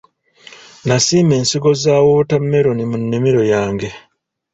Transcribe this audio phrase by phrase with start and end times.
[0.87, 3.89] Nasimba ensigo za wootammeroni mu nnimiro yange.